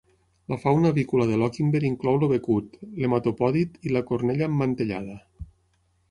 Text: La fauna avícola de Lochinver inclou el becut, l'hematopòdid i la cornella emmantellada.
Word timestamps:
La 0.51 0.57
fauna 0.61 0.91
avícola 0.93 1.25
de 1.31 1.35
Lochinver 1.41 1.81
inclou 1.89 2.15
el 2.21 2.31
becut, 2.31 2.79
l'hematopòdid 3.01 3.75
i 3.89 3.93
la 3.97 4.01
cornella 4.07 4.47
emmantellada. 4.53 5.19